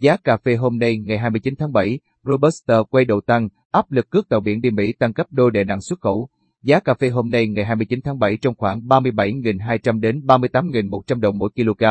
Giá 0.00 0.16
cà 0.16 0.36
phê 0.44 0.56
hôm 0.56 0.78
nay 0.78 0.98
ngày 0.98 1.18
29 1.18 1.54
tháng 1.58 1.72
7, 1.72 1.98
Robusta 2.24 2.82
quay 2.90 3.04
đầu 3.04 3.20
tăng, 3.26 3.48
áp 3.70 3.92
lực 3.92 4.10
cước 4.10 4.28
tàu 4.28 4.40
biển 4.40 4.60
đi 4.60 4.70
Mỹ 4.70 4.92
tăng 4.98 5.12
gấp 5.14 5.24
đôi 5.30 5.50
đè 5.50 5.64
nặng 5.64 5.80
xuất 5.80 6.00
khẩu. 6.00 6.28
Giá 6.62 6.80
cà 6.80 6.94
phê 6.94 7.08
hôm 7.08 7.30
nay 7.30 7.46
ngày 7.48 7.64
29 7.64 8.00
tháng 8.04 8.18
7 8.18 8.36
trong 8.36 8.54
khoảng 8.54 8.80
37.200 8.80 10.00
đến 10.00 10.20
38.100 10.26 11.20
đồng 11.20 11.38
mỗi 11.38 11.50
kg. 11.54 11.84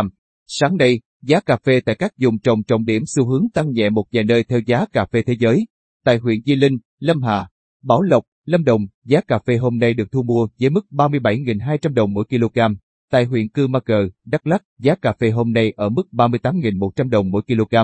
Sáng 0.48 0.78
nay, 0.78 1.02
giá 1.22 1.40
cà 1.40 1.58
phê 1.66 1.82
tại 1.86 1.96
các 1.96 2.14
vùng 2.22 2.40
trồng 2.40 2.64
trọng 2.64 2.86
điểm 2.86 3.04
xu 3.06 3.26
hướng 3.28 3.46
tăng 3.54 3.72
nhẹ 3.72 3.90
một 3.90 4.06
vài 4.12 4.24
nơi 4.24 4.44
theo 4.44 4.60
giá 4.60 4.86
cà 4.94 5.06
phê 5.06 5.22
thế 5.22 5.36
giới. 5.40 5.66
Tại 6.06 6.18
huyện 6.18 6.42
Di 6.46 6.56
Linh, 6.56 6.78
Lâm 7.00 7.22
Hà, 7.22 7.48
Bảo 7.84 8.02
Lộc, 8.02 8.24
Lâm 8.46 8.64
Đồng, 8.64 8.82
giá 9.06 9.22
cà 9.22 9.40
phê 9.40 9.58
hôm 9.58 9.80
nay 9.80 9.94
được 9.94 10.12
thu 10.12 10.24
mua 10.24 10.48
với 10.60 10.70
mức 10.70 10.86
37.200 10.92 11.94
đồng 11.94 12.14
mỗi 12.14 12.26
kg. 12.30 12.60
Tại 13.12 13.26
huyện 13.26 13.50
Cư 13.50 13.68
Ma 13.68 13.80
Cờ, 13.80 14.10
Đắk 14.26 14.48
Lắk, 14.48 14.64
giá 14.80 14.96
cà 14.96 15.14
phê 15.20 15.30
hôm 15.30 15.54
nay 15.54 15.74
ở 15.76 15.90
mức 15.90 16.04
38.100 16.12 17.10
đồng 17.10 17.32
mỗi 17.32 17.42
kg. 17.42 17.76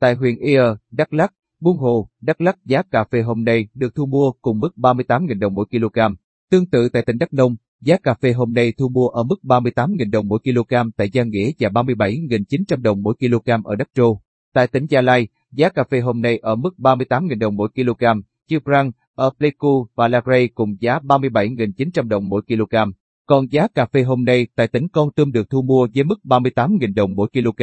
Tại 0.00 0.14
huyện 0.14 0.38
Ia, 0.38 0.62
Đắk 0.90 1.12
Lắk, 1.12 1.32
Buôn 1.60 1.76
Hồ, 1.76 2.08
Đắk 2.20 2.40
Lắk 2.40 2.64
giá 2.64 2.82
cà 2.82 3.04
phê 3.04 3.22
hôm 3.22 3.44
nay 3.44 3.68
được 3.74 3.94
thu 3.94 4.06
mua 4.06 4.32
cùng 4.42 4.58
mức 4.58 4.70
38.000 4.76 5.38
đồng 5.38 5.54
mỗi 5.54 5.66
kg. 5.70 5.98
Tương 6.50 6.66
tự 6.66 6.88
tại 6.88 7.02
tỉnh 7.06 7.18
Đắk 7.18 7.32
Nông, 7.32 7.56
giá 7.80 7.96
cà 8.02 8.14
phê 8.14 8.32
hôm 8.32 8.52
nay 8.52 8.72
thu 8.78 8.88
mua 8.88 9.08
ở 9.08 9.22
mức 9.22 9.36
38.000 9.42 10.10
đồng 10.10 10.28
mỗi 10.28 10.38
kg 10.38 10.74
tại 10.96 11.10
Gia 11.10 11.22
Nghĩa 11.24 11.50
và 11.58 11.68
37.900 11.68 12.82
đồng 12.82 13.02
mỗi 13.02 13.14
kg 13.14 13.50
ở 13.64 13.76
Đắk 13.76 13.88
Trô. 13.94 14.20
Tại 14.54 14.66
tỉnh 14.66 14.86
Gia 14.86 15.00
Lai, 15.00 15.28
giá 15.52 15.68
cà 15.68 15.84
phê 15.90 16.00
hôm 16.00 16.20
nay 16.20 16.38
ở 16.38 16.54
mức 16.56 16.74
38.000 16.78 17.38
đồng 17.38 17.56
mỗi 17.56 17.68
kg. 17.68 18.04
Chư 18.48 18.58
Prang, 18.58 18.90
ở 19.14 19.30
Pleiku 19.38 19.86
và 19.94 20.08
La 20.08 20.20
Grey 20.24 20.48
cùng 20.48 20.76
giá 20.80 20.98
37.900 20.98 22.08
đồng 22.08 22.28
mỗi 22.28 22.42
kg. 22.42 22.76
Còn 23.26 23.52
giá 23.52 23.68
cà 23.74 23.86
phê 23.86 24.02
hôm 24.02 24.24
nay 24.24 24.46
tại 24.56 24.68
tỉnh 24.68 24.88
Con 24.88 25.12
Tum 25.12 25.32
được 25.32 25.50
thu 25.50 25.62
mua 25.62 25.88
với 25.94 26.04
mức 26.04 26.18
38.000 26.24 26.94
đồng 26.94 27.14
mỗi 27.14 27.28
kg. 27.32 27.62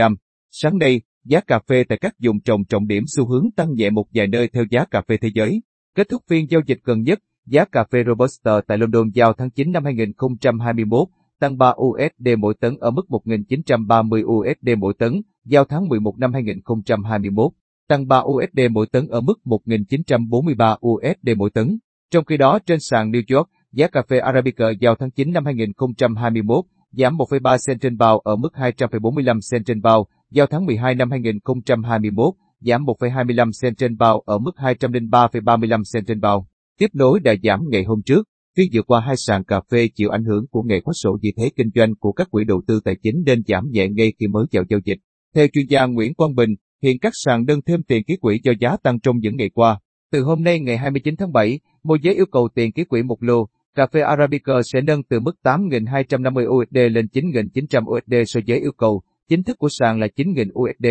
Sáng 0.52 0.78
nay, 0.78 1.02
giá 1.26 1.40
cà 1.42 1.60
phê 1.68 1.84
tại 1.90 1.98
các 2.02 2.16
vùng 2.24 2.40
trồng 2.40 2.66
trọng 2.66 2.88
điểm 2.88 3.04
xu 3.08 3.28
hướng 3.28 3.52
tăng 3.56 3.74
nhẹ 3.74 3.90
một 3.90 4.06
vài 4.14 4.28
nơi 4.28 4.48
theo 4.48 4.64
giá 4.72 4.86
cà 4.86 5.02
phê 5.08 5.18
thế 5.22 5.30
giới. 5.36 5.62
Kết 5.96 6.10
thúc 6.10 6.22
phiên 6.30 6.50
giao 6.50 6.62
dịch 6.66 6.80
gần 6.84 7.02
nhất, 7.02 7.20
giá 7.46 7.66
cà 7.66 7.84
phê 7.92 8.04
Robusta 8.08 8.62
tại 8.68 8.78
London 8.78 9.10
giao 9.14 9.34
tháng 9.34 9.50
9 9.50 9.72
năm 9.72 9.84
2021 9.84 11.08
tăng 11.40 11.58
3 11.58 11.74
USD 11.82 12.28
mỗi 12.38 12.54
tấn 12.60 12.78
ở 12.80 12.92
mức 12.92 13.06
1.930 13.10 14.26
USD 14.26 14.70
mỗi 14.78 14.94
tấn, 15.00 15.22
giao 15.46 15.66
tháng 15.66 15.88
11 15.88 16.18
năm 16.18 16.34
2021 16.34 17.52
tăng 17.88 18.08
3 18.08 18.18
USD 18.20 18.60
mỗi 18.72 18.88
tấn 18.92 19.08
ở 19.08 19.22
mức 19.22 19.40
1.943 19.46 20.78
USD 20.88 21.30
mỗi 21.38 21.50
tấn. 21.50 21.78
Trong 22.12 22.26
khi 22.26 22.38
đó 22.38 22.60
trên 22.66 22.80
sàn 22.80 23.12
New 23.12 23.38
York, 23.38 23.50
giá 23.72 23.88
cà 23.88 24.02
phê 24.10 24.20
Arabica 24.20 24.66
giao 24.80 24.96
tháng 24.96 25.12
9 25.12 25.32
năm 25.34 25.46
2021 25.46 26.66
giảm 26.92 27.18
1,3 27.18 27.58
cent 27.68 27.82
trên 27.82 27.98
bao 27.98 28.20
ở 28.20 28.36
mức 28.36 28.56
245 28.56 29.40
cent 29.52 29.66
trên 29.66 29.82
bao, 29.82 30.08
giao 30.36 30.48
tháng 30.48 30.66
12 30.66 30.96
năm 30.96 31.12
2021 31.12 32.34
giảm 32.60 32.84
1,25 32.84 33.52
cent 33.62 33.78
trên 33.78 33.98
bao 33.98 34.20
ở 34.26 34.38
mức 34.38 34.52
203,35 34.56 35.82
cent 35.94 36.08
trên 36.08 36.20
bao. 36.20 36.48
Tiếp 36.80 36.88
nối 36.94 37.20
đã 37.20 37.34
giảm 37.44 37.60
ngày 37.70 37.84
hôm 37.84 38.02
trước, 38.06 38.28
phiên 38.58 38.68
vừa 38.74 38.82
qua 38.82 39.00
hai 39.00 39.16
sàn 39.18 39.44
cà 39.44 39.62
phê 39.72 39.90
chịu 39.96 40.10
ảnh 40.10 40.24
hưởng 40.24 40.48
của 40.48 40.62
ngày 40.62 40.82
khóa 40.82 40.94
sổ 41.04 41.18
vị 41.22 41.34
thế 41.38 41.50
kinh 41.58 41.70
doanh 41.76 41.96
của 42.00 42.12
các 42.12 42.28
quỹ 42.32 42.44
đầu 42.44 42.62
tư 42.68 42.80
tài 42.86 42.96
chính 43.04 43.16
nên 43.26 43.44
giảm 43.48 43.70
nhẹ 43.72 43.90
ngay 43.90 44.14
khi 44.20 44.28
mới 44.28 44.46
chào 44.52 44.64
giao 44.70 44.80
dịch. 44.86 44.98
Theo 45.36 45.48
chuyên 45.54 45.66
gia 45.70 45.86
Nguyễn 45.86 46.14
Quang 46.14 46.36
Bình, 46.36 46.50
hiện 46.84 47.00
các 47.00 47.14
sàn 47.26 47.46
đơn 47.46 47.60
thêm 47.66 47.84
tiền 47.84 48.04
ký 48.04 48.16
quỹ 48.18 48.40
do 48.44 48.52
giá 48.60 48.78
tăng 48.84 49.00
trong 49.00 49.18
những 49.18 49.36
ngày 49.36 49.50
qua. 49.50 49.80
Từ 50.12 50.22
hôm 50.22 50.44
nay 50.44 50.60
ngày 50.60 50.78
29 50.78 51.16
tháng 51.16 51.32
7, 51.32 51.60
môi 51.84 51.98
giới 52.02 52.16
yêu 52.16 52.26
cầu 52.32 52.50
tiền 52.56 52.72
ký 52.72 52.84
quỹ 52.84 53.04
một 53.04 53.24
lô, 53.24 53.50
cà 53.76 53.88
phê 53.88 54.02
Arabica 54.02 54.54
sẽ 54.74 54.82
nâng 54.82 55.04
từ 55.04 55.20
mức 55.20 55.36
8.250 55.44 56.48
USD 56.48 56.78
lên 56.92 57.06
9.900 57.14 57.98
USD 57.98 58.14
so 58.26 58.40
với 58.48 58.60
yêu 58.60 58.72
cầu 58.78 59.02
chính 59.30 59.44
thức 59.44 59.58
của 59.58 59.70
sàn 59.70 60.00
là 60.00 60.08
9.000 60.16 60.50
USD. 60.54 60.86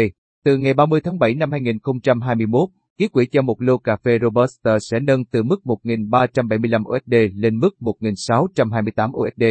Từ 0.44 0.56
ngày 0.56 0.74
30 0.74 1.00
tháng 1.00 1.18
7 1.18 1.34
năm 1.34 1.50
2021, 1.50 2.68
ký 2.98 3.08
quỹ 3.08 3.26
cho 3.26 3.42
một 3.42 3.62
lô 3.62 3.78
cà 3.78 3.96
phê 3.96 4.18
Robusta 4.22 4.78
sẽ 4.78 5.00
nâng 5.00 5.24
từ 5.24 5.42
mức 5.42 5.60
1.375 5.64 6.82
USD 6.96 7.34
lên 7.34 7.58
mức 7.58 7.76
1.628 7.80 9.10
USD. 9.12 9.44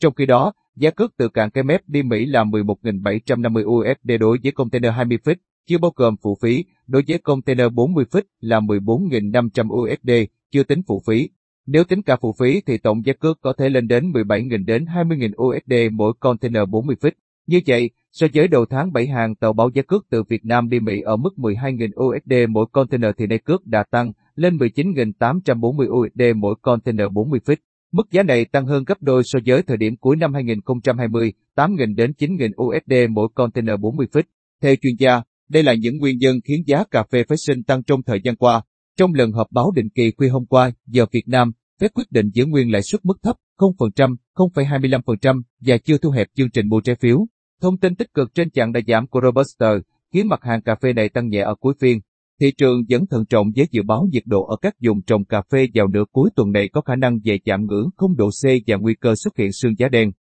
Trong 0.00 0.14
khi 0.14 0.26
đó, 0.26 0.52
giá 0.76 0.90
cước 0.90 1.16
từ 1.16 1.28
cảng 1.28 1.50
cái 1.50 1.64
mép 1.64 1.80
đi 1.86 2.02
Mỹ 2.02 2.26
là 2.26 2.44
11.750 2.44 3.64
USD 3.64 4.10
đối 4.20 4.38
với 4.42 4.52
container 4.52 4.92
20 4.92 5.18
feet, 5.24 5.34
chưa 5.66 5.78
bao 5.78 5.92
gồm 5.96 6.16
phụ 6.22 6.38
phí, 6.42 6.64
đối 6.86 7.02
với 7.08 7.18
container 7.18 7.66
40 7.72 8.04
feet 8.10 8.22
là 8.40 8.60
14.500 8.60 9.74
USD, 9.74 10.10
chưa 10.50 10.62
tính 10.62 10.80
phụ 10.86 11.02
phí. 11.06 11.28
Nếu 11.66 11.84
tính 11.84 12.02
cả 12.02 12.16
phụ 12.20 12.34
phí 12.38 12.62
thì 12.66 12.78
tổng 12.78 13.06
giá 13.06 13.12
cước 13.12 13.40
có 13.40 13.52
thể 13.52 13.68
lên 13.68 13.88
đến 13.88 14.12
17.000 14.12 14.64
đến 14.64 14.84
20.000 14.84 15.32
USD 15.36 15.92
mỗi 15.92 16.12
container 16.20 16.62
40 16.68 16.96
feet. 17.00 17.12
Như 17.46 17.60
vậy, 17.66 17.90
so 18.12 18.26
với 18.34 18.48
đầu 18.48 18.66
tháng 18.70 18.92
7 18.92 19.06
hàng 19.06 19.34
tàu 19.34 19.52
báo 19.52 19.70
giá 19.74 19.82
cước 19.82 20.06
từ 20.10 20.22
Việt 20.22 20.44
Nam 20.44 20.68
đi 20.68 20.80
Mỹ 20.80 21.00
ở 21.00 21.16
mức 21.16 21.30
12.000 21.36 21.88
USD 22.04 22.50
mỗi 22.50 22.66
container 22.72 23.10
thì 23.18 23.26
nay 23.26 23.38
cước 23.38 23.66
đã 23.66 23.84
tăng 23.90 24.12
lên 24.34 24.56
19.840 24.56 25.88
USD 25.88 26.36
mỗi 26.36 26.54
container 26.62 27.06
40 27.12 27.40
feet. 27.44 27.56
Mức 27.92 28.10
giá 28.10 28.22
này 28.22 28.44
tăng 28.44 28.66
hơn 28.66 28.84
gấp 28.84 29.02
đôi 29.02 29.22
so 29.24 29.38
với 29.46 29.62
thời 29.62 29.76
điểm 29.76 29.96
cuối 29.96 30.16
năm 30.16 30.34
2020, 30.34 31.32
8.000 31.56 31.94
đến 31.94 32.12
9.000 32.18 32.50
USD 32.64 33.10
mỗi 33.10 33.28
container 33.34 33.80
40 33.80 34.06
feet. 34.12 34.22
Theo 34.62 34.74
chuyên 34.82 34.94
gia, 34.98 35.22
đây 35.48 35.62
là 35.62 35.74
những 35.74 35.98
nguyên 35.98 36.18
nhân 36.18 36.36
khiến 36.44 36.62
giá 36.66 36.84
cà 36.90 37.04
phê 37.12 37.24
phái 37.28 37.38
sinh 37.46 37.62
tăng 37.62 37.82
trong 37.82 38.02
thời 38.02 38.20
gian 38.24 38.36
qua. 38.36 38.62
Trong 38.96 39.14
lần 39.14 39.32
họp 39.32 39.46
báo 39.50 39.70
định 39.74 39.88
kỳ 39.94 40.12
khuya 40.16 40.28
hôm 40.28 40.46
qua, 40.46 40.70
giờ 40.86 41.06
Việt 41.12 41.24
Nam, 41.26 41.52
Fed 41.80 41.88
quyết 41.94 42.10
định 42.10 42.30
giữ 42.34 42.46
nguyên 42.46 42.72
lãi 42.72 42.82
suất 42.82 43.04
mức 43.04 43.18
thấp 43.22 43.36
0%, 43.58 44.16
0,25% 44.34 45.42
và 45.60 45.78
chưa 45.78 45.98
thu 45.98 46.10
hẹp 46.10 46.26
chương 46.34 46.50
trình 46.50 46.68
mua 46.68 46.80
trái 46.80 46.96
phiếu. 46.96 47.26
Thông 47.62 47.78
tin 47.78 47.94
tích 47.94 48.14
cực 48.14 48.34
trên 48.34 48.50
chặng 48.50 48.72
đã 48.72 48.80
giảm 48.86 49.06
của 49.06 49.20
Robusta 49.20 49.72
khiến 50.12 50.28
mặt 50.28 50.40
hàng 50.42 50.62
cà 50.62 50.74
phê 50.74 50.92
này 50.92 51.08
tăng 51.08 51.28
nhẹ 51.28 51.40
ở 51.40 51.54
cuối 51.54 51.74
phiên. 51.80 52.00
Thị 52.40 52.52
trường 52.58 52.82
vẫn 52.88 53.06
thận 53.06 53.24
trọng 53.26 53.46
với 53.56 53.66
dự 53.70 53.82
báo 53.82 54.08
nhiệt 54.12 54.22
độ 54.26 54.46
ở 54.46 54.56
các 54.62 54.74
vùng 54.84 55.02
trồng 55.02 55.24
cà 55.24 55.42
phê 55.50 55.68
vào 55.74 55.88
nửa 55.88 56.04
cuối 56.12 56.30
tuần 56.36 56.52
này 56.52 56.68
có 56.68 56.80
khả 56.80 56.96
năng 56.96 57.18
về 57.24 57.38
chạm 57.44 57.66
ngưỡng 57.66 57.88
0 57.96 58.16
độ 58.16 58.28
C 58.28 58.44
và 58.66 58.76
nguy 58.76 58.94
cơ 58.94 59.14
xuất 59.14 59.36
hiện 59.36 59.52
sương 59.52 59.78
giá 59.78 59.88
đen. 59.88 60.12